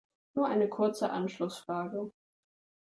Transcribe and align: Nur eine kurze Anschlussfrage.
Nur 0.33 0.47
eine 0.47 0.67
kurze 0.67 1.11
Anschlussfrage. 1.11 2.11